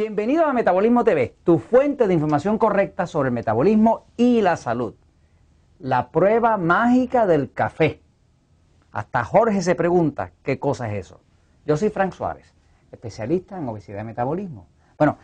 Bienvenido 0.00 0.46
a 0.46 0.54
Metabolismo 0.54 1.04
TV, 1.04 1.36
tu 1.44 1.58
fuente 1.58 2.08
de 2.08 2.14
información 2.14 2.56
correcta 2.56 3.06
sobre 3.06 3.28
el 3.28 3.34
metabolismo 3.34 4.06
y 4.16 4.40
la 4.40 4.56
salud. 4.56 4.94
La 5.78 6.10
prueba 6.10 6.56
mágica 6.56 7.26
del 7.26 7.52
café. 7.52 8.00
Hasta 8.92 9.22
Jorge 9.24 9.60
se 9.60 9.74
pregunta 9.74 10.32
qué 10.42 10.58
cosa 10.58 10.90
es 10.90 11.04
eso. 11.04 11.20
Yo 11.66 11.76
soy 11.76 11.90
Frank 11.90 12.14
Suárez, 12.14 12.54
especialista 12.90 13.58
en 13.58 13.68
obesidad 13.68 14.00
y 14.00 14.04
metabolismo. 14.04 14.68
Bueno, 14.96 15.18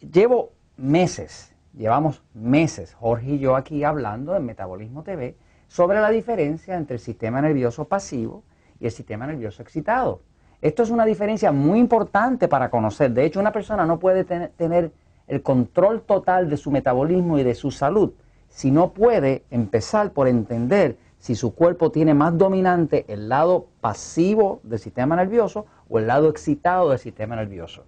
llevo 0.00 0.54
meses, 0.76 1.54
llevamos 1.72 2.24
meses, 2.34 2.94
Jorge 2.94 3.34
y 3.34 3.38
yo 3.38 3.54
aquí 3.54 3.84
hablando 3.84 4.34
en 4.34 4.44
Metabolismo 4.44 5.04
TV 5.04 5.36
sobre 5.68 6.00
la 6.00 6.10
diferencia 6.10 6.76
entre 6.76 6.94
el 6.94 7.00
sistema 7.00 7.40
nervioso 7.40 7.84
pasivo 7.84 8.42
y 8.80 8.86
el 8.86 8.90
sistema 8.90 9.28
nervioso 9.28 9.62
excitado. 9.62 10.20
Esto 10.60 10.82
es 10.82 10.90
una 10.90 11.04
diferencia 11.04 11.52
muy 11.52 11.78
importante 11.78 12.48
para 12.48 12.70
conocer. 12.70 13.12
De 13.12 13.24
hecho, 13.24 13.40
una 13.40 13.52
persona 13.52 13.84
no 13.86 13.98
puede 13.98 14.24
tener 14.24 14.92
el 15.26 15.42
control 15.42 16.02
total 16.02 16.48
de 16.48 16.56
su 16.56 16.70
metabolismo 16.70 17.38
y 17.38 17.42
de 17.42 17.54
su 17.54 17.70
salud 17.70 18.12
si 18.48 18.70
no 18.70 18.92
puede 18.92 19.44
empezar 19.50 20.12
por 20.12 20.28
entender 20.28 20.96
si 21.18 21.34
su 21.34 21.54
cuerpo 21.54 21.90
tiene 21.90 22.14
más 22.14 22.38
dominante 22.38 23.04
el 23.08 23.28
lado 23.28 23.66
pasivo 23.80 24.60
del 24.62 24.78
sistema 24.78 25.16
nervioso 25.16 25.66
o 25.90 25.98
el 25.98 26.06
lado 26.06 26.28
excitado 26.28 26.90
del 26.90 26.98
sistema 26.98 27.36
nervioso. 27.36 27.84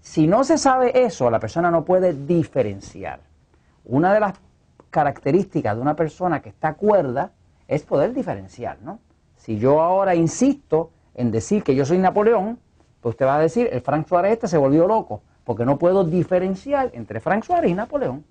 Si 0.00 0.26
no 0.26 0.44
se 0.44 0.56
sabe 0.56 1.04
eso, 1.04 1.30
la 1.30 1.40
persona 1.40 1.70
no 1.70 1.84
puede 1.84 2.14
diferenciar. 2.14 3.20
Una 3.84 4.14
de 4.14 4.20
las 4.20 4.34
características 4.88 5.76
de 5.76 5.82
una 5.82 5.96
persona 5.96 6.40
que 6.40 6.48
está 6.48 6.74
cuerda 6.74 7.32
es 7.68 7.82
poder 7.82 8.14
diferenciar, 8.14 8.78
¿no? 8.82 9.00
Si 9.34 9.58
yo 9.58 9.82
ahora 9.82 10.14
insisto 10.14 10.92
en 11.16 11.30
decir 11.30 11.64
que 11.64 11.74
yo 11.74 11.84
soy 11.84 11.98
Napoleón, 11.98 12.58
pues 13.00 13.14
usted 13.14 13.26
va 13.26 13.36
a 13.36 13.40
decir, 13.40 13.68
el 13.72 13.80
Frank 13.80 14.06
Suárez 14.06 14.32
este 14.32 14.48
se 14.48 14.58
volvió 14.58 14.86
loco, 14.86 15.22
porque 15.44 15.64
no 15.64 15.78
puedo 15.78 16.04
diferenciar 16.04 16.90
entre 16.92 17.20
Frank 17.20 17.42
Suárez 17.44 17.70
y 17.70 17.74
Napoleón. 17.74 18.24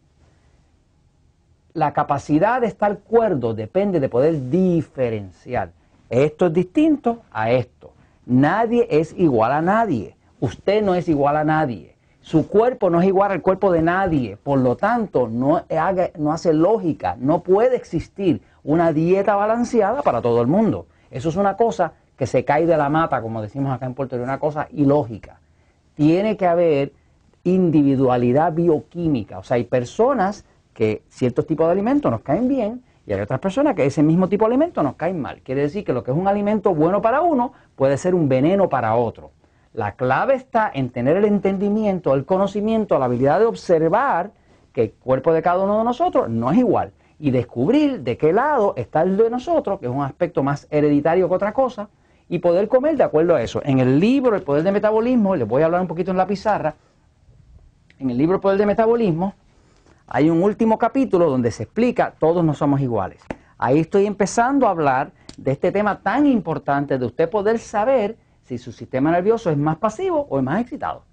La 1.74 1.92
capacidad 1.92 2.62
de 2.62 2.68
estar 2.68 3.00
cuerdo 3.00 3.54
depende 3.54 4.00
de 4.00 4.08
poder 4.08 4.50
diferenciar. 4.50 5.72
Esto 6.10 6.46
es 6.46 6.54
distinto 6.54 7.24
a 7.32 7.52
esto. 7.52 7.92
Nadie 8.26 8.88
es 8.90 9.14
igual 9.18 9.52
a 9.52 9.62
nadie. 9.62 10.16
Usted 10.40 10.84
no 10.84 10.96
es 10.96 11.10
igual 11.10 11.38
a 11.38 11.44
nadie. 11.44 11.96
Su 12.22 12.48
cuerpo 12.48 12.90
no 12.90 13.02
es 13.02 13.08
igual 13.08 13.32
al 13.32 13.42
cuerpo 13.42 13.72
de 13.72 13.82
nadie. 13.82 14.38
Por 14.38 14.60
lo 14.60 14.78
tanto, 14.78 15.28
no, 15.28 15.64
no 16.18 16.32
hace 16.32 16.54
lógica. 16.54 17.18
No 17.20 17.44
puede 17.44 17.76
existir 17.76 18.42
una 18.64 18.94
dieta 18.94 19.36
balanceada 19.36 20.02
para 20.02 20.22
todo 20.22 20.42
el 20.42 20.48
mundo. 20.48 20.88
Eso 21.12 21.30
es 21.30 21.36
una 21.36 21.58
cosa 21.58 21.94
que 22.18 22.28
se 22.28 22.46
cae 22.46 22.66
de 22.66 22.78
la 22.78 22.90
mata, 22.90 23.22
como 23.22 23.42
decimos 23.42 23.74
acá 23.74 23.86
en 23.86 23.94
Puerto 23.94 24.16
Rico, 24.16 24.24
una 24.24 24.40
cosa 24.40 24.68
ilógica. 24.72 25.40
Tiene 25.96 26.38
que 26.38 26.46
haber 26.46 26.94
individualidad 27.44 28.54
bioquímica. 28.54 29.40
O 29.40 29.44
sea, 29.44 29.56
hay 29.56 29.66
personas 29.66 30.46
que 30.74 31.04
ciertos 31.10 31.46
tipos 31.46 31.68
de 31.68 31.74
alimentos 31.74 32.12
nos 32.12 32.22
caen 32.22 32.48
bien 32.48 32.84
y 33.08 33.14
hay 33.14 33.22
otras 33.22 33.40
personas 33.40 33.76
que 33.76 33.86
ese 33.86 34.02
mismo 34.02 34.28
tipo 34.28 34.46
de 34.46 34.52
alimento 34.54 34.82
nos 34.82 34.96
caen 34.96 35.22
mal. 35.22 35.42
Quiere 35.42 35.62
decir 35.62 35.84
que 35.86 35.94
lo 35.94 36.04
que 36.04 36.12
es 36.12 36.18
un 36.18 36.28
alimento 36.28 36.74
bueno 36.74 37.02
para 37.02 37.22
uno 37.22 37.54
puede 37.76 37.98
ser 37.98 38.16
un 38.16 38.28
veneno 38.28 38.68
para 38.68 38.96
otro. 38.96 39.32
La 39.74 39.94
clave 39.94 40.36
está 40.36 40.72
en 40.74 40.90
tener 40.90 41.18
el 41.18 41.26
entendimiento, 41.26 42.14
el 42.14 42.26
conocimiento, 42.26 42.98
la 42.98 43.06
habilidad 43.06 43.40
de 43.40 43.46
observar 43.46 44.32
que 44.74 44.84
el 44.84 44.92
cuerpo 44.94 45.34
de 45.34 45.42
cada 45.42 45.64
uno 45.64 45.78
de 45.78 45.84
nosotros 45.84 46.30
no 46.30 46.52
es 46.52 46.58
igual 46.58 46.94
y 47.20 47.32
descubrir 47.32 48.02
de 48.02 48.18
qué 48.18 48.34
lado 48.34 48.74
está 48.76 49.02
el 49.02 49.18
de 49.18 49.30
nosotros, 49.30 49.80
que 49.80 49.86
es 49.86 49.92
un 49.92 50.04
aspecto 50.04 50.44
más 50.44 50.68
hereditario 50.70 51.30
que 51.30 51.36
otra 51.36 51.54
cosa, 51.54 51.90
y 52.28 52.40
poder 52.40 52.68
comer 52.68 52.98
de 52.98 53.04
acuerdo 53.04 53.36
a 53.36 53.42
eso. 53.42 53.62
En 53.64 53.80
el 53.80 54.00
libro 54.00 54.36
El 54.36 54.42
Poder 54.42 54.64
de 54.64 54.72
Metabolismo, 54.72 55.36
les 55.36 55.48
voy 55.48 55.62
a 55.62 55.66
hablar 55.66 55.82
un 55.82 55.88
poquito 55.88 56.12
en 56.12 56.18
la 56.18 56.28
pizarra, 56.28 56.76
en 58.00 58.10
el 58.10 58.18
libro 58.18 58.36
El 58.36 58.42
Poder 58.42 58.58
de 58.58 58.66
Metabolismo 58.66 59.36
hay 60.08 60.30
un 60.30 60.44
último 60.44 60.78
capítulo 60.78 61.30
donde 61.30 61.50
se 61.50 61.64
explica 61.64 62.14
todos 62.20 62.44
no 62.44 62.54
somos 62.54 62.82
iguales. 62.82 63.22
Ahí 63.58 63.80
estoy 63.80 64.06
empezando 64.06 64.68
a 64.68 64.72
hablar 64.72 65.12
de 65.38 65.52
este 65.52 65.72
tema 65.72 66.02
tan 66.02 66.26
importante 66.26 66.98
de 67.00 67.06
usted 67.06 67.30
poder 67.30 67.58
saber 67.58 68.18
si 68.44 68.58
su 68.58 68.72
sistema 68.72 69.12
nervioso 69.12 69.50
es 69.50 69.58
más 69.58 69.78
pasivo 69.78 70.28
o 70.30 70.38
es 70.38 70.44
más 70.44 70.62
excitado. 70.62 71.04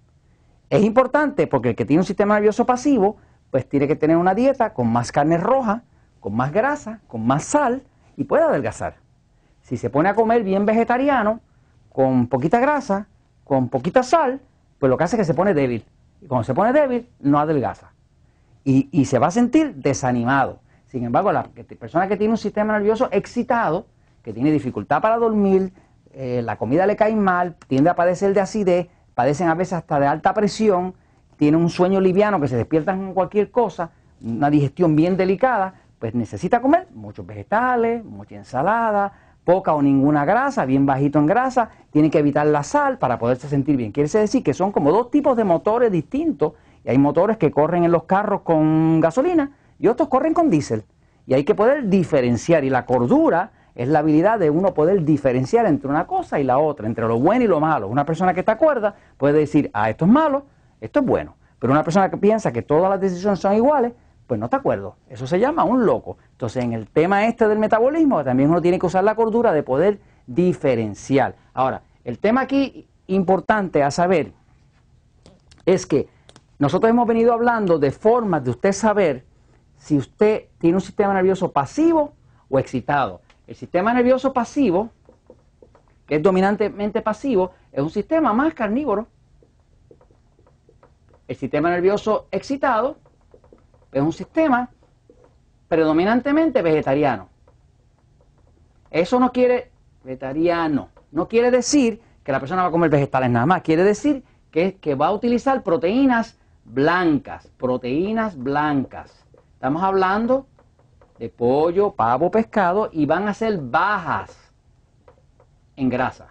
Es 0.68 0.82
importante 0.82 1.46
porque 1.46 1.70
el 1.70 1.76
que 1.76 1.84
tiene 1.84 2.00
un 2.00 2.06
sistema 2.06 2.34
nervioso 2.34 2.66
pasivo, 2.66 3.16
pues 3.50 3.68
tiene 3.68 3.88
que 3.88 3.96
tener 3.96 4.16
una 4.16 4.34
dieta 4.34 4.74
con 4.74 4.92
más 4.92 5.12
carne 5.12 5.38
roja, 5.38 5.84
con 6.20 6.34
más 6.34 6.52
grasa, 6.52 7.00
con 7.06 7.26
más 7.26 7.44
sal 7.44 7.82
y 8.16 8.24
puede 8.24 8.42
adelgazar. 8.42 8.96
Si 9.62 9.76
se 9.76 9.90
pone 9.90 10.08
a 10.08 10.14
comer 10.14 10.42
bien 10.42 10.66
vegetariano, 10.66 11.40
con 11.90 12.26
poquita 12.26 12.60
grasa, 12.60 13.06
con 13.44 13.68
poquita 13.68 14.02
sal, 14.02 14.40
pues 14.78 14.90
lo 14.90 14.96
que 14.96 15.04
hace 15.04 15.16
es 15.16 15.20
que 15.20 15.24
se 15.24 15.34
pone 15.34 15.54
débil. 15.54 15.84
Y 16.20 16.26
cuando 16.26 16.44
se 16.44 16.54
pone 16.54 16.72
débil, 16.72 17.08
no 17.20 17.38
adelgaza. 17.38 17.92
Y, 18.64 19.04
se 19.06 19.18
va 19.18 19.26
a 19.26 19.30
sentir 19.32 19.74
desanimado. 19.74 20.60
Sin 20.86 21.04
embargo, 21.04 21.32
la 21.32 21.44
persona 21.78 22.06
que 22.06 22.16
tiene 22.16 22.32
un 22.32 22.38
sistema 22.38 22.74
nervioso 22.74 23.08
excitado, 23.10 23.86
que 24.22 24.32
tiene 24.32 24.52
dificultad 24.52 25.02
para 25.02 25.16
dormir, 25.16 25.72
eh, 26.12 26.42
la 26.44 26.56
comida 26.56 26.86
le 26.86 26.94
cae 26.94 27.16
mal, 27.16 27.56
tiende 27.66 27.90
a 27.90 27.96
padecer 27.96 28.34
de 28.34 28.40
acidez, 28.40 28.88
padecen 29.14 29.48
a 29.48 29.54
veces 29.54 29.74
hasta 29.74 29.98
de 29.98 30.06
alta 30.06 30.32
presión, 30.32 30.94
tiene 31.36 31.56
un 31.56 31.70
sueño 31.70 32.00
liviano 32.00 32.40
que 32.40 32.48
se 32.48 32.56
despiertan 32.56 32.98
con 32.98 33.14
cualquier 33.14 33.50
cosa, 33.50 33.90
una 34.22 34.48
digestión 34.50 34.94
bien 34.94 35.16
delicada, 35.16 35.74
pues 35.98 36.14
necesita 36.14 36.60
comer 36.60 36.86
muchos 36.94 37.26
vegetales, 37.26 38.04
mucha 38.04 38.36
ensalada, 38.36 39.12
poca 39.44 39.74
o 39.74 39.82
ninguna 39.82 40.24
grasa, 40.24 40.64
bien 40.64 40.86
bajito 40.86 41.18
en 41.18 41.26
grasa, 41.26 41.70
tiene 41.90 42.10
que 42.10 42.18
evitar 42.18 42.46
la 42.46 42.62
sal 42.62 42.98
para 42.98 43.18
poderse 43.18 43.48
sentir 43.48 43.76
bien. 43.76 43.92
Quiere 43.92 44.08
decir 44.08 44.42
que 44.42 44.54
son 44.54 44.72
como 44.72 44.92
dos 44.92 45.10
tipos 45.10 45.36
de 45.36 45.44
motores 45.44 45.90
distintos 45.90 46.52
y 46.84 46.90
hay 46.90 46.98
motores 46.98 47.36
que 47.36 47.50
corren 47.50 47.84
en 47.84 47.92
los 47.92 48.04
carros 48.04 48.42
con 48.42 49.00
gasolina 49.00 49.52
y 49.78 49.88
otros 49.88 50.08
corren 50.08 50.34
con 50.34 50.50
diésel. 50.50 50.84
Y 51.26 51.34
hay 51.34 51.44
que 51.44 51.54
poder 51.54 51.88
diferenciar 51.88 52.64
y 52.64 52.70
la 52.70 52.86
cordura 52.86 53.52
es 53.74 53.88
la 53.88 54.00
habilidad 54.00 54.38
de 54.38 54.50
uno 54.50 54.74
poder 54.74 55.04
diferenciar 55.04 55.66
entre 55.66 55.88
una 55.88 56.06
cosa 56.06 56.38
y 56.38 56.44
la 56.44 56.58
otra, 56.58 56.86
entre 56.86 57.06
lo 57.06 57.18
bueno 57.18 57.44
y 57.44 57.48
lo 57.48 57.60
malo. 57.60 57.88
Una 57.88 58.04
persona 58.04 58.34
que 58.34 58.40
está 58.40 58.58
cuerda 58.58 58.94
puede 59.16 59.38
decir, 59.38 59.70
ah, 59.72 59.88
esto 59.88 60.04
es 60.04 60.10
malo, 60.10 60.44
esto 60.80 61.00
es 61.00 61.06
bueno. 61.06 61.36
Pero 61.58 61.72
una 61.72 61.84
persona 61.84 62.10
que 62.10 62.16
piensa 62.16 62.52
que 62.52 62.62
todas 62.62 62.90
las 62.90 63.00
decisiones 63.00 63.38
son 63.38 63.54
iguales, 63.54 63.92
pues 64.32 64.40
no 64.40 64.48
te 64.48 64.56
acuerdo. 64.56 64.96
Eso 65.10 65.26
se 65.26 65.38
llama 65.38 65.64
un 65.64 65.84
loco. 65.84 66.16
Entonces, 66.30 66.64
en 66.64 66.72
el 66.72 66.88
tema 66.88 67.26
este 67.26 67.46
del 67.48 67.58
metabolismo, 67.58 68.24
también 68.24 68.48
uno 68.48 68.62
tiene 68.62 68.78
que 68.78 68.86
usar 68.86 69.04
la 69.04 69.14
cordura 69.14 69.52
de 69.52 69.62
poder 69.62 70.00
diferenciar. 70.26 71.36
Ahora, 71.52 71.82
el 72.02 72.18
tema 72.18 72.40
aquí 72.40 72.88
importante 73.08 73.82
a 73.82 73.90
saber 73.90 74.32
es 75.66 75.84
que 75.84 76.08
nosotros 76.58 76.88
hemos 76.88 77.06
venido 77.06 77.34
hablando 77.34 77.78
de 77.78 77.90
formas 77.90 78.42
de 78.42 78.52
usted 78.52 78.72
saber 78.72 79.26
si 79.76 79.98
usted 79.98 80.44
tiene 80.56 80.76
un 80.76 80.80
sistema 80.80 81.12
nervioso 81.12 81.52
pasivo 81.52 82.14
o 82.48 82.58
excitado. 82.58 83.20
El 83.46 83.54
sistema 83.54 83.92
nervioso 83.92 84.32
pasivo, 84.32 84.88
que 86.06 86.14
es 86.14 86.22
dominantemente 86.22 87.02
pasivo, 87.02 87.50
es 87.70 87.82
un 87.82 87.90
sistema 87.90 88.32
más 88.32 88.54
carnívoro. 88.54 89.08
El 91.28 91.36
sistema 91.36 91.68
nervioso 91.68 92.28
excitado 92.30 92.96
es 93.92 94.02
un 94.02 94.12
sistema 94.12 94.70
predominantemente 95.68 96.62
vegetariano. 96.62 97.28
Eso 98.90 99.20
no 99.20 99.32
quiere, 99.32 99.70
vegetariano, 100.02 100.88
no 101.12 101.28
quiere 101.28 101.50
decir 101.50 102.00
que 102.24 102.32
la 102.32 102.40
persona 102.40 102.62
va 102.62 102.68
a 102.68 102.72
comer 102.72 102.90
vegetales 102.90 103.30
nada 103.30 103.46
más, 103.46 103.62
quiere 103.62 103.84
decir 103.84 104.24
que, 104.50 104.76
que 104.76 104.94
va 104.94 105.08
a 105.08 105.12
utilizar 105.12 105.62
proteínas 105.62 106.38
blancas, 106.64 107.48
proteínas 107.56 108.36
blancas. 108.36 109.24
Estamos 109.54 109.82
hablando 109.82 110.46
de 111.18 111.28
pollo, 111.28 111.92
pavo, 111.92 112.30
pescado 112.30 112.90
y 112.92 113.06
van 113.06 113.28
a 113.28 113.34
ser 113.34 113.58
bajas 113.58 114.52
en 115.76 115.88
grasa. 115.88 116.28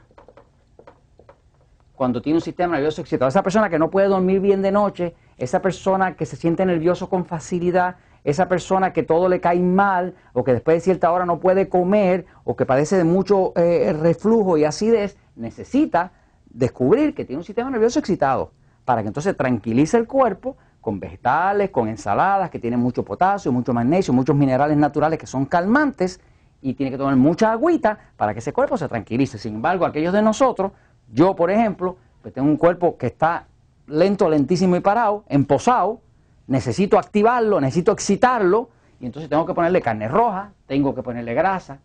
Cuando 1.95 2.21
tiene 2.21 2.37
un 2.37 2.41
sistema 2.41 2.75
nervioso 2.75 3.01
excitado. 3.01 3.29
Esa 3.29 3.43
persona 3.43 3.69
que 3.69 3.79
no 3.79 3.89
puede 3.89 4.07
dormir 4.07 4.39
bien 4.39 4.61
de 4.61 4.71
noche 4.71 5.15
esa 5.43 5.61
persona 5.61 6.15
que 6.15 6.25
se 6.25 6.35
siente 6.35 6.65
nervioso 6.65 7.09
con 7.09 7.25
facilidad, 7.25 7.95
esa 8.23 8.47
persona 8.47 8.93
que 8.93 9.01
todo 9.01 9.27
le 9.27 9.41
cae 9.41 9.59
mal 9.59 10.13
o 10.33 10.43
que 10.43 10.53
después 10.53 10.77
de 10.77 10.81
cierta 10.81 11.11
hora 11.11 11.25
no 11.25 11.39
puede 11.39 11.67
comer 11.67 12.25
o 12.43 12.55
que 12.55 12.65
padece 12.67 12.95
de 12.97 13.03
mucho 13.03 13.53
eh, 13.55 13.91
reflujo 13.99 14.57
y 14.57 14.65
acidez, 14.65 15.17
necesita 15.35 16.11
descubrir 16.45 17.15
que 17.15 17.25
tiene 17.25 17.39
un 17.39 17.43
sistema 17.43 17.71
nervioso 17.71 17.99
excitado 17.99 18.51
para 18.85 19.01
que 19.01 19.07
entonces 19.07 19.35
tranquilice 19.35 19.97
el 19.97 20.05
cuerpo 20.05 20.57
con 20.79 20.99
vegetales, 20.99 21.71
con 21.71 21.87
ensaladas 21.87 22.49
que 22.51 22.59
tienen 22.59 22.79
mucho 22.79 23.03
potasio, 23.03 23.51
mucho 23.51 23.73
magnesio, 23.73 24.13
muchos 24.13 24.35
minerales 24.35 24.77
naturales 24.77 25.17
que 25.17 25.27
son 25.27 25.45
calmantes 25.45 26.19
y 26.61 26.75
tiene 26.75 26.91
que 26.91 26.97
tomar 26.97 27.15
mucha 27.15 27.51
agüita 27.51 27.97
para 28.15 28.33
que 28.33 28.39
ese 28.39 28.53
cuerpo 28.53 28.77
se 28.77 28.87
tranquilice. 28.87 29.39
Sin 29.39 29.55
embargo, 29.55 29.85
aquellos 29.85 30.13
de 30.13 30.21
nosotros, 30.21 30.71
yo 31.11 31.35
por 31.35 31.49
ejemplo, 31.49 31.97
pues 32.21 32.33
tengo 32.33 32.47
un 32.47 32.57
cuerpo 32.57 32.97
que 32.97 33.07
está 33.07 33.47
lento, 33.87 34.29
lentísimo 34.29 34.75
y 34.75 34.79
parado, 34.79 35.23
emposado, 35.27 36.01
necesito 36.47 36.97
activarlo, 36.97 37.61
necesito 37.61 37.91
excitarlo, 37.91 38.69
y 38.99 39.05
entonces 39.05 39.29
tengo 39.29 39.45
que 39.45 39.53
ponerle 39.53 39.81
carne 39.81 40.07
roja, 40.07 40.51
tengo 40.67 40.93
que 40.93 41.01
ponerle 41.01 41.33
grasa. 41.33 41.79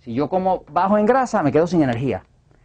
Si 0.00 0.14
yo 0.14 0.28
como 0.28 0.64
bajo 0.70 0.98
en 0.98 1.06
grasa, 1.06 1.42
me 1.42 1.52
quedo 1.52 1.66
sin 1.66 1.82
energía. 1.82 2.24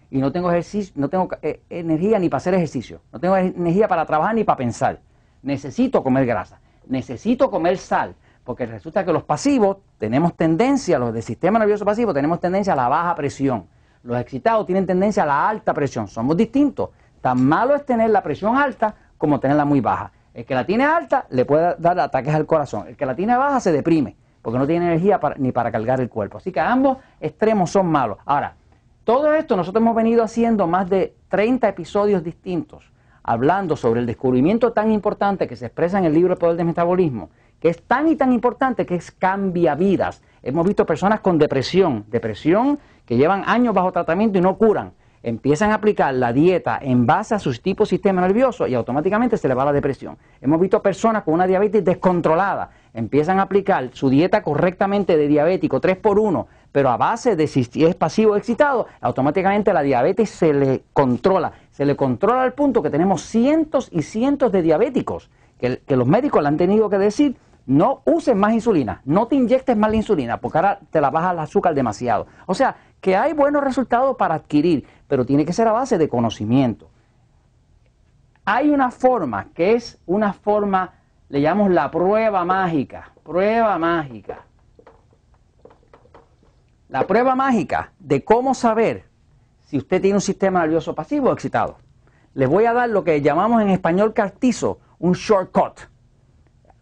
y 0.09 0.17
no 0.19 0.31
tengo, 0.31 0.49
ejercicio, 0.51 0.93
no 0.97 1.07
tengo 1.09 1.29
eh, 1.41 1.61
energía 1.69 2.19
ni 2.19 2.27
para 2.27 2.37
hacer 2.39 2.53
ejercicio, 2.53 2.99
no 3.13 3.19
tengo 3.19 3.37
energía 3.37 3.87
para 3.87 4.05
trabajar 4.05 4.35
ni 4.35 4.43
para 4.43 4.57
pensar. 4.57 4.99
Necesito 5.41 6.03
comer 6.03 6.25
grasa, 6.25 6.59
necesito 6.87 7.49
comer 7.49 7.77
sal, 7.77 8.15
porque 8.43 8.65
resulta 8.65 9.05
que 9.05 9.13
los 9.13 9.23
pasivos 9.23 9.77
tenemos 9.97 10.35
tendencia, 10.35 10.99
los 10.99 11.13
del 11.13 11.23
sistema 11.23 11.59
nervioso 11.59 11.85
pasivo 11.85 12.13
tenemos 12.13 12.39
tendencia 12.39 12.73
a 12.73 12.75
la 12.75 12.87
baja 12.87 13.15
presión. 13.15 13.67
Los 14.03 14.19
excitados 14.19 14.65
tienen 14.65 14.85
tendencia 14.85 15.23
a 15.23 15.25
la 15.27 15.47
alta 15.47 15.73
presión. 15.73 16.07
Somos 16.07 16.35
distintos. 16.35 16.89
Tan 17.21 17.45
malo 17.45 17.75
es 17.75 17.85
tener 17.85 18.09
la 18.09 18.23
presión 18.23 18.57
alta 18.57 18.95
como 19.17 19.39
tenerla 19.39 19.65
muy 19.65 19.79
baja. 19.79 20.11
El 20.33 20.45
que 20.45 20.55
la 20.55 20.65
tiene 20.65 20.85
alta 20.85 21.25
le 21.29 21.45
puede 21.45 21.75
dar 21.77 21.99
ataques 21.99 22.33
al 22.33 22.45
corazón. 22.45 22.87
El 22.87 22.97
que 22.97 23.05
la 23.05 23.15
tiene 23.15 23.37
baja 23.37 23.59
se 23.59 23.71
deprime 23.71 24.15
porque 24.41 24.57
no 24.57 24.67
tiene 24.67 24.87
energía 24.87 25.19
ni 25.37 25.51
para 25.51 25.71
cargar 25.71 26.01
el 26.01 26.09
cuerpo. 26.09 26.37
Así 26.37 26.51
que 26.51 26.59
ambos 26.59 26.97
extremos 27.19 27.69
son 27.69 27.87
malos. 27.87 28.17
Ahora, 28.25 28.55
todo 29.03 29.33
esto 29.33 29.55
nosotros 29.55 29.81
hemos 29.81 29.95
venido 29.95 30.23
haciendo 30.23 30.67
más 30.67 30.89
de 30.89 31.15
30 31.29 31.69
episodios 31.69 32.23
distintos, 32.23 32.91
hablando 33.23 33.75
sobre 33.75 33.99
el 33.99 34.05
descubrimiento 34.05 34.73
tan 34.73 34.91
importante 34.91 35.47
que 35.47 35.55
se 35.55 35.67
expresa 35.67 35.99
en 35.99 36.05
el 36.05 36.13
libro 36.13 36.33
El 36.33 36.39
Poder 36.39 36.57
del 36.57 36.65
Metabolismo, 36.65 37.29
que 37.59 37.69
es 37.69 37.83
tan 37.83 38.07
y 38.07 38.15
tan 38.15 38.31
importante 38.31 38.85
que 38.85 38.95
es 38.95 39.11
cambia 39.11 39.75
vidas. 39.75 40.21
Hemos 40.41 40.65
visto 40.65 40.85
personas 40.85 41.19
con 41.19 41.37
depresión, 41.37 42.05
depresión 42.09 42.79
que 43.05 43.17
llevan 43.17 43.43
años 43.45 43.75
bajo 43.75 43.91
tratamiento 43.91 44.37
y 44.37 44.41
no 44.41 44.57
curan. 44.57 44.93
Empiezan 45.23 45.71
a 45.71 45.75
aplicar 45.75 46.13
la 46.13 46.33
dieta 46.33 46.79
en 46.81 47.05
base 47.05 47.35
a 47.35 47.39
su 47.39 47.53
tipo 47.53 47.83
de 47.83 47.89
sistema 47.89 48.21
nervioso 48.21 48.67
y 48.67 48.73
automáticamente 48.73 49.37
se 49.37 49.47
le 49.47 49.53
va 49.53 49.65
la 49.65 49.73
depresión. 49.73 50.17
Hemos 50.41 50.59
visto 50.59 50.81
personas 50.81 51.23
con 51.23 51.33
una 51.35 51.47
diabetes 51.47 51.85
descontrolada, 51.85 52.71
empiezan 52.93 53.39
a 53.39 53.43
aplicar 53.43 53.89
su 53.93 54.09
dieta 54.09 54.41
correctamente 54.41 55.17
de 55.17 55.27
diabético 55.27 55.79
3 55.79 55.97
por 55.97 56.19
1 56.19 56.47
pero 56.71 56.89
a 56.89 56.97
base 56.97 57.35
de 57.35 57.47
si 57.47 57.67
es 57.83 57.95
pasivo 57.95 58.33
o 58.33 58.35
excitado, 58.37 58.87
automáticamente 59.01 59.73
la 59.73 59.81
diabetes 59.81 60.29
se 60.29 60.53
le 60.53 60.83
controla. 60.93 61.51
Se 61.71 61.85
le 61.85 61.95
controla 61.95 62.43
al 62.43 62.53
punto 62.53 62.81
que 62.81 62.89
tenemos 62.89 63.23
cientos 63.23 63.89
y 63.91 64.03
cientos 64.03 64.51
de 64.51 64.61
diabéticos 64.61 65.29
que, 65.59 65.81
los 65.95 66.07
médicos 66.07 66.41
le 66.41 66.47
han 66.47 66.57
tenido 66.57 66.89
que 66.89 66.97
decir 66.97 67.37
no 67.67 68.01
uses 68.05 68.35
más 68.35 68.53
insulina, 68.53 69.01
no 69.05 69.27
te 69.27 69.35
inyectes 69.35 69.77
más 69.77 69.91
la 69.91 69.97
insulina, 69.97 70.37
porque 70.37 70.57
ahora 70.57 70.79
te 70.89 70.99
la 70.99 71.11
baja 71.11 71.31
el 71.31 71.39
azúcar 71.39 71.75
demasiado. 71.75 72.25
O 72.47 72.55
sea, 72.55 72.75
que 73.01 73.17
hay 73.17 73.33
buenos 73.33 73.63
resultados 73.63 74.15
para 74.15 74.35
adquirir, 74.35 74.87
pero 75.07 75.25
tiene 75.25 75.43
que 75.43 75.53
ser 75.53 75.67
a 75.67 75.71
base 75.71 75.97
de 75.97 76.07
conocimiento. 76.07 76.89
Hay 78.45 78.69
una 78.69 78.91
forma 78.91 79.49
que 79.53 79.73
es 79.73 79.99
una 80.05 80.33
forma, 80.33 80.93
le 81.29 81.41
llamamos 81.41 81.71
la 81.71 81.89
prueba 81.91 82.45
mágica, 82.45 83.11
prueba 83.23 83.77
mágica. 83.77 84.45
La 86.89 87.07
prueba 87.07 87.35
mágica 87.35 87.91
de 87.99 88.23
cómo 88.23 88.53
saber 88.53 89.05
si 89.61 89.77
usted 89.77 90.01
tiene 90.01 90.15
un 90.15 90.21
sistema 90.21 90.61
nervioso 90.61 90.93
pasivo 90.93 91.29
o 91.29 91.33
excitado. 91.33 91.77
Les 92.33 92.47
voy 92.47 92.65
a 92.65 92.73
dar 92.73 92.89
lo 92.89 93.03
que 93.03 93.21
llamamos 93.21 93.61
en 93.61 93.69
español 93.69 94.13
castizo 94.13 94.79
un 94.99 95.13
shortcut. 95.13 95.79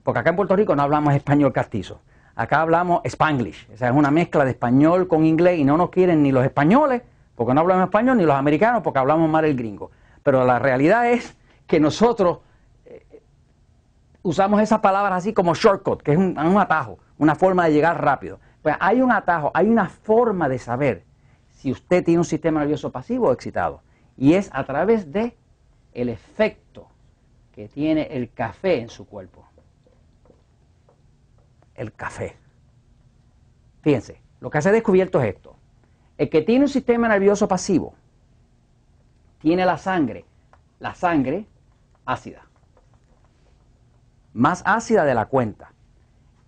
Porque 0.03 0.19
acá 0.19 0.31
en 0.31 0.35
Puerto 0.35 0.55
Rico 0.55 0.75
no 0.75 0.81
hablamos 0.81 1.13
español 1.13 1.53
castizo. 1.53 2.01
Acá 2.39 2.61
hablamos 2.61 3.01
spanglish. 3.03 3.67
O 3.73 3.75
sea, 3.75 3.89
es 3.89 3.93
una 3.93 4.11
mezcla 4.11 4.45
de 4.45 4.51
español 4.51 5.09
con 5.09 5.25
inglés 5.25 5.59
y 5.59 5.65
no 5.65 5.75
nos 5.75 5.89
quieren 5.89 6.23
ni 6.23 6.31
los 6.31 6.45
españoles, 6.45 7.01
porque 7.35 7.53
no 7.53 7.59
hablamos 7.59 7.83
español, 7.83 8.15
ni 8.15 8.23
los 8.23 8.33
americanos, 8.33 8.81
porque 8.81 8.97
hablamos 8.97 9.29
mal 9.29 9.43
el 9.43 9.57
gringo. 9.57 9.91
Pero 10.23 10.45
la 10.45 10.57
realidad 10.57 11.11
es 11.11 11.35
que 11.67 11.81
nosotros 11.81 12.39
eh, 12.85 13.21
usamos 14.21 14.61
esas 14.61 14.79
palabras 14.79 15.17
así 15.17 15.33
como 15.33 15.53
shortcut, 15.53 16.01
que 16.01 16.13
es 16.13 16.17
un 16.17 16.37
atajo, 16.37 16.99
una 17.17 17.35
forma 17.35 17.65
de 17.65 17.73
llegar 17.73 18.01
rápido. 18.01 18.39
Pues 18.61 18.73
hay 18.79 19.01
un 19.01 19.11
atajo, 19.11 19.51
hay 19.53 19.67
una 19.67 19.89
forma 19.89 20.47
de 20.47 20.59
saber 20.59 21.03
si 21.49 21.73
usted 21.73 22.05
tiene 22.05 22.19
un 22.19 22.25
sistema 22.25 22.61
nervioso 22.61 22.89
pasivo 22.89 23.27
o 23.27 23.31
excitado. 23.33 23.81
Y 24.15 24.35
es 24.35 24.49
a 24.53 24.63
través 24.63 25.11
de 25.11 25.35
el 25.93 26.07
efecto 26.07 26.87
que 27.53 27.67
tiene 27.67 28.03
el 28.11 28.31
café 28.31 28.79
en 28.79 28.87
su 28.87 29.05
cuerpo. 29.05 29.48
El 31.79 31.93
café. 31.93 32.35
Fíjense, 33.83 34.21
lo 34.41 34.49
que 34.49 34.61
se 34.61 34.67
ha 34.67 34.73
descubierto 34.73 35.21
es 35.21 35.33
esto. 35.33 35.55
El 36.17 36.29
que 36.29 36.41
tiene 36.41 36.65
un 36.65 36.69
sistema 36.69 37.07
nervioso 37.07 37.47
pasivo 37.47 37.95
tiene 39.39 39.65
la 39.65 39.77
sangre, 39.77 40.25
la 40.79 40.93
sangre 40.93 41.47
ácida. 42.05 42.41
Más 44.33 44.61
ácida 44.65 45.05
de 45.05 45.15
la 45.15 45.27
cuenta. 45.27 45.71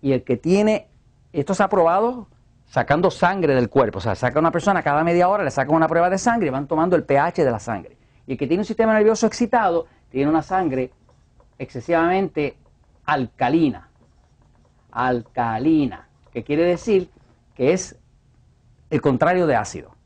Y 0.02 0.12
el 0.12 0.22
que 0.22 0.36
tiene 0.36 0.88
esto 1.32 1.54
se 1.54 1.62
ha 1.62 1.70
probado 1.70 2.28
sacando 2.66 3.10
sangre 3.10 3.54
del 3.54 3.70
cuerpo. 3.70 3.98
O 3.98 4.02
sea, 4.02 4.14
saca 4.14 4.38
una 4.38 4.50
persona 4.50 4.82
cada 4.82 5.02
media 5.02 5.30
hora, 5.30 5.44
le 5.44 5.50
sacan 5.50 5.74
una 5.74 5.88
prueba 5.88 6.10
de 6.10 6.18
sangre 6.18 6.48
y 6.48 6.50
van 6.50 6.68
tomando 6.68 6.94
el 6.94 7.04
pH 7.04 7.42
de 7.42 7.50
la 7.50 7.58
sangre. 7.58 7.96
Y 8.26 8.32
el 8.32 8.38
que 8.38 8.46
tiene 8.46 8.60
un 8.60 8.66
sistema 8.66 8.92
nervioso 8.92 9.26
excitado 9.26 9.86
tiene 10.10 10.30
una 10.30 10.42
sangre 10.42 10.92
excesivamente 11.58 12.58
alcalina. 13.06 13.88
Alcalina, 14.92 16.06
que 16.32 16.44
quiere 16.44 16.64
decir 16.64 17.10
que 17.54 17.72
es 17.72 17.98
el 18.90 19.00
contrario 19.00 19.46
de 19.46 19.56
ácido. 19.56 19.96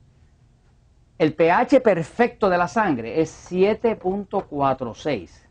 El 1.19 1.35
pH 1.35 1.81
perfecto 1.81 2.49
de 2.49 2.59
la 2.59 2.69
sangre 2.69 3.21
es 3.21 3.51
7.46 3.51 5.47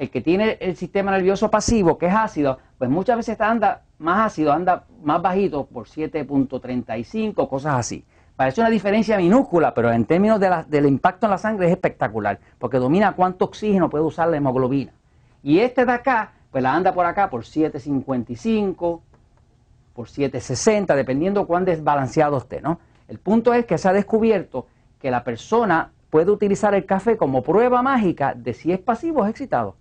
el 0.00 0.08
que 0.08 0.22
tiene 0.22 0.56
el 0.62 0.76
sistema 0.76 1.10
nervioso 1.10 1.50
pasivo, 1.50 1.98
que 1.98 2.06
es 2.06 2.14
ácido, 2.14 2.58
pues 2.78 2.88
muchas 2.88 3.18
veces 3.18 3.38
anda 3.38 3.82
más 3.98 4.28
ácido, 4.28 4.50
anda 4.50 4.86
más 5.02 5.20
bajito 5.20 5.66
por 5.66 5.86
7.35, 5.88 7.46
cosas 7.46 7.74
así. 7.74 8.02
Parece 8.34 8.62
una 8.62 8.70
diferencia 8.70 9.18
minúscula, 9.18 9.74
pero 9.74 9.92
en 9.92 10.06
términos 10.06 10.40
del 10.40 10.86
impacto 10.86 11.26
en 11.26 11.32
la 11.32 11.36
sangre 11.36 11.66
es 11.66 11.72
espectacular, 11.72 12.40
porque 12.58 12.78
domina 12.78 13.12
cuánto 13.12 13.44
oxígeno 13.44 13.90
puede 13.90 14.02
usar 14.02 14.28
la 14.28 14.38
hemoglobina. 14.38 14.90
Y 15.42 15.58
este 15.58 15.84
de 15.84 15.92
acá, 15.92 16.32
pues 16.50 16.62
la 16.62 16.74
anda 16.74 16.92
por 16.92 17.06
acá 17.06 17.30
por 17.30 17.44
7.55, 17.44 19.00
por 19.94 20.08
7.60, 20.08 20.94
dependiendo 20.94 21.46
cuán 21.46 21.64
desbalanceado 21.64 22.38
esté, 22.38 22.60
¿no? 22.60 22.80
El 23.08 23.18
punto 23.18 23.54
es 23.54 23.66
que 23.66 23.78
se 23.78 23.88
ha 23.88 23.92
descubierto 23.92 24.66
que 25.00 25.10
la 25.10 25.24
persona 25.24 25.90
puede 26.10 26.30
utilizar 26.30 26.74
el 26.74 26.86
café 26.86 27.16
como 27.16 27.42
prueba 27.42 27.82
mágica 27.82 28.34
de 28.34 28.52
si 28.54 28.72
es 28.72 28.78
pasivo 28.78 29.20
o 29.20 29.24
es 29.24 29.30
excitado. 29.30 29.76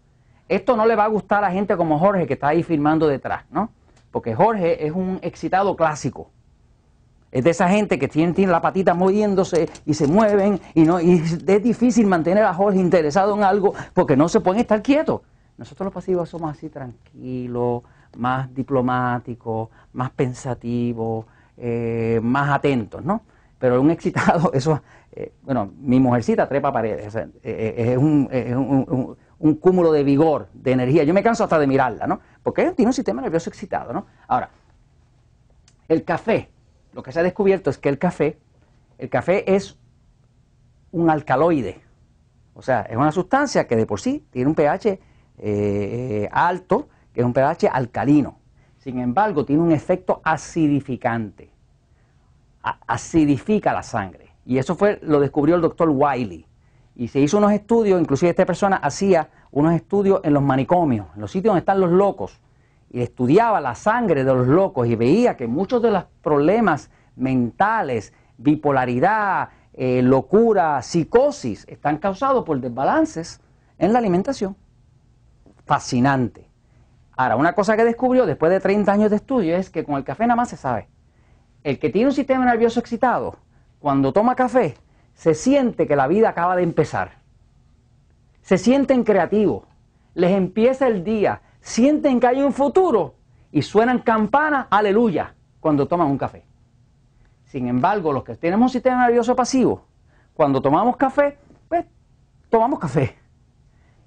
Esto 0.47 0.75
no 0.75 0.85
le 0.85 0.95
va 0.95 1.03
a 1.03 1.07
gustar 1.07 1.43
a 1.43 1.51
gente 1.51 1.75
como 1.77 1.99
Jorge 1.99 2.25
que 2.25 2.33
está 2.33 2.49
ahí 2.49 2.63
firmando 2.63 3.07
detrás, 3.07 3.43
¿no? 3.51 3.69
Porque 4.11 4.33
Jorge 4.33 4.85
es 4.85 4.93
un 4.93 5.19
excitado 5.21 5.75
clásico. 5.75 6.31
Es 7.31 7.43
de 7.43 7.51
esa 7.51 7.69
gente 7.69 7.99
que 7.99 8.07
tiene, 8.07 8.33
tiene 8.33 8.51
la 8.51 8.61
patita 8.61 8.95
moviéndose 8.95 9.69
y 9.85 9.93
se 9.93 10.07
mueven 10.07 10.59
y, 10.73 10.83
no, 10.83 10.99
y 10.99 11.21
es 11.21 11.63
difícil 11.63 12.07
mantener 12.07 12.43
a 12.43 12.53
Jorge 12.53 12.79
interesado 12.79 13.35
en 13.35 13.43
algo 13.43 13.75
porque 13.93 14.17
no 14.17 14.27
se 14.27 14.39
pueden 14.39 14.61
estar 14.61 14.81
quietos. 14.81 15.21
Nosotros 15.59 15.85
los 15.85 15.93
pasivos 15.93 16.29
somos 16.29 16.51
así 16.51 16.69
tranquilos, 16.69 17.83
más 18.17 18.53
diplomáticos, 18.55 19.69
más 19.93 20.09
pensativos, 20.09 21.25
eh, 21.57 22.19
más 22.23 22.49
atentos, 22.49 23.05
¿no? 23.05 23.21
Pero 23.59 23.79
un 23.79 23.91
excitado, 23.91 24.51
eso, 24.53 24.81
eh, 25.11 25.33
bueno, 25.43 25.71
mi 25.79 25.99
mujercita 25.99 26.47
trepa 26.47 26.71
paredes, 26.71 27.15
eh, 27.15 27.73
es 27.93 27.97
un 27.97 29.17
un 29.39 29.55
cúmulo 29.55 29.91
de 29.91 30.03
vigor, 30.03 30.49
de 30.53 30.71
energía. 30.71 31.03
Yo 31.03 31.13
me 31.13 31.23
canso 31.23 31.43
hasta 31.43 31.57
de 31.57 31.65
mirarla, 31.65 32.05
¿no? 32.05 32.19
Porque 32.43 32.71
tiene 32.71 32.89
un 32.89 32.93
sistema 32.93 33.21
nervioso 33.21 33.49
excitado, 33.49 33.93
¿no? 33.93 34.05
Ahora, 34.27 34.49
el 35.87 36.03
café, 36.03 36.49
lo 36.93 37.01
que 37.01 37.11
se 37.11 37.19
ha 37.19 37.23
descubierto 37.23 37.69
es 37.69 37.77
que 37.77 37.89
el 37.89 37.97
café, 37.97 38.37
el 38.97 39.09
café 39.09 39.55
es 39.55 39.77
un 40.91 41.09
alcaloide. 41.09 41.81
O 42.53 42.61
sea, 42.61 42.81
es 42.81 42.97
una 42.97 43.11
sustancia 43.11 43.65
que 43.65 43.77
de 43.77 43.85
por 43.85 44.01
sí 44.01 44.25
tiene 44.31 44.49
un 44.49 44.55
pH 44.55 44.99
eh, 45.39 46.29
alto, 46.31 46.89
que 47.13 47.21
es 47.21 47.25
un 47.25 47.33
pH 47.33 47.69
alcalino. 47.71 48.37
Sin 48.77 48.99
embargo, 48.99 49.45
tiene 49.45 49.61
un 49.61 49.71
efecto 49.71 50.21
acidificante. 50.23 51.51
acidifica 52.61 53.73
la 53.73 53.83
sangre. 53.83 54.29
Y 54.45 54.57
eso 54.57 54.75
fue, 54.75 54.99
lo 55.03 55.19
descubrió 55.19 55.55
el 55.55 55.61
doctor 55.61 55.89
Wiley. 55.89 56.45
Y 56.95 57.07
se 57.07 57.19
hizo 57.19 57.37
unos 57.37 57.51
estudios, 57.53 57.99
inclusive 58.01 58.31
esta 58.31 58.45
persona 58.45 58.77
hacía 58.77 59.29
unos 59.51 59.73
estudios 59.73 60.21
en 60.23 60.33
los 60.33 60.43
manicomios, 60.43 61.07
en 61.15 61.21
los 61.21 61.31
sitios 61.31 61.51
donde 61.51 61.59
están 61.59 61.79
los 61.79 61.91
locos, 61.91 62.39
y 62.89 63.01
estudiaba 63.01 63.61
la 63.61 63.75
sangre 63.75 64.23
de 64.23 64.33
los 64.33 64.47
locos 64.47 64.87
y 64.87 64.95
veía 64.95 65.37
que 65.37 65.47
muchos 65.47 65.81
de 65.81 65.91
los 65.91 66.05
problemas 66.21 66.89
mentales, 67.15 68.13
bipolaridad, 68.37 69.49
eh, 69.73 70.01
locura, 70.01 70.81
psicosis, 70.81 71.65
están 71.69 71.97
causados 71.97 72.43
por 72.43 72.59
desbalances 72.59 73.41
en 73.77 73.93
la 73.93 73.99
alimentación. 73.99 74.55
Fascinante. 75.69 76.49
Ahora, 77.15 77.35
una 77.35 77.53
cosa 77.53 77.77
que 77.77 77.85
descubrió 77.85 78.25
después 78.25 78.51
de 78.51 78.59
30 78.59 78.91
años 78.91 79.11
de 79.11 79.17
estudio 79.17 79.55
es 79.55 79.69
que 79.69 79.83
con 79.83 79.97
el 79.97 80.03
café 80.03 80.25
nada 80.25 80.35
más 80.35 80.49
se 80.49 80.57
sabe. 80.57 80.87
El 81.63 81.77
que 81.77 81.91
tiene 81.91 82.07
un 82.07 82.15
sistema 82.15 82.43
nervioso 82.43 82.79
excitado, 82.79 83.35
cuando 83.77 84.11
toma 84.11 84.35
café, 84.35 84.77
se 85.13 85.35
siente 85.35 85.85
que 85.85 85.95
la 85.95 86.07
vida 86.07 86.29
acaba 86.29 86.55
de 86.55 86.63
empezar. 86.63 87.19
Se 88.41 88.57
sienten 88.57 89.03
creativos, 89.03 89.65
les 90.15 90.31
empieza 90.31 90.87
el 90.87 91.03
día, 91.03 91.43
sienten 91.61 92.19
que 92.19 92.25
hay 92.25 92.41
un 92.41 92.51
futuro 92.51 93.13
y 93.51 93.61
suenan 93.61 93.99
campanas, 93.99 94.65
aleluya, 94.71 95.35
cuando 95.59 95.87
toman 95.87 96.07
un 96.07 96.17
café. 96.17 96.45
Sin 97.45 97.67
embargo, 97.67 98.11
los 98.11 98.23
que 98.23 98.35
tenemos 98.37 98.71
un 98.71 98.73
sistema 98.73 99.05
nervioso 99.05 99.35
pasivo, 99.35 99.85
cuando 100.33 100.63
tomamos 100.63 100.97
café, 100.97 101.37
pues 101.67 101.85
tomamos 102.49 102.79
café. 102.79 103.18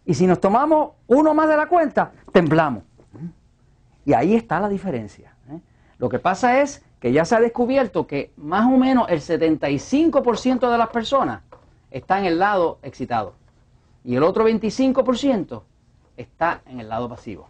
Y 0.04 0.14
si 0.14 0.26
nos 0.26 0.40
tomamos 0.40 0.92
uno 1.06 1.34
más 1.34 1.48
de 1.48 1.56
la 1.56 1.66
cuenta, 1.66 2.12
temblamos. 2.32 2.84
Y 4.04 4.14
ahí 4.14 4.34
está 4.34 4.58
la 4.58 4.68
diferencia. 4.68 5.34
¿eh? 5.48 5.60
Lo 5.98 6.08
que 6.08 6.18
pasa 6.18 6.60
es 6.60 6.84
que 6.98 7.12
ya 7.12 7.24
se 7.24 7.36
ha 7.36 7.40
descubierto 7.40 8.06
que 8.06 8.32
más 8.36 8.66
o 8.66 8.76
menos 8.76 9.06
el 9.08 9.20
75% 9.20 10.70
de 10.70 10.78
las 10.78 10.88
personas 10.88 11.42
está 11.90 12.18
en 12.18 12.24
el 12.24 12.38
lado 12.38 12.78
excitado 12.82 13.34
y 14.04 14.16
el 14.16 14.22
otro 14.22 14.48
25% 14.48 15.62
está 16.16 16.62
en 16.66 16.80
el 16.80 16.88
lado 16.88 17.08
pasivo. 17.08 17.48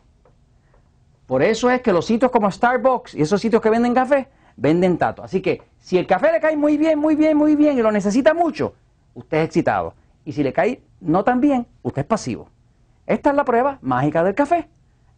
Por 1.26 1.42
eso 1.42 1.70
es 1.70 1.80
que 1.80 1.92
los 1.92 2.04
sitios 2.04 2.30
como 2.30 2.50
Starbucks 2.50 3.14
y 3.14 3.22
esos 3.22 3.40
sitios 3.40 3.62
que 3.62 3.70
venden 3.70 3.94
café, 3.94 4.28
venden 4.56 4.98
tato. 4.98 5.22
Así 5.22 5.40
que 5.40 5.62
si 5.78 5.96
el 5.96 6.06
café 6.06 6.32
le 6.32 6.40
cae 6.40 6.56
muy 6.56 6.76
bien, 6.76 6.98
muy 6.98 7.14
bien, 7.14 7.36
muy 7.36 7.56
bien 7.56 7.78
y 7.78 7.82
lo 7.82 7.90
necesita 7.90 8.34
mucho, 8.34 8.74
usted 9.14 9.38
es 9.38 9.44
excitado. 9.46 9.94
Y 10.24 10.32
si 10.32 10.42
le 10.42 10.52
cae 10.52 10.82
no 11.00 11.24
tan 11.24 11.40
bien, 11.40 11.66
usted 11.82 12.02
es 12.02 12.06
pasivo. 12.06 12.48
Esta 13.06 13.30
es 13.30 13.36
la 13.36 13.44
prueba 13.44 13.78
mágica 13.82 14.22
del 14.22 14.34
café. 14.34 14.68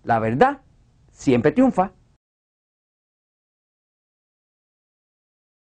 La 0.03 0.19
verdad 0.19 0.61
siempre 1.13 1.53
triunfa. 1.53 1.93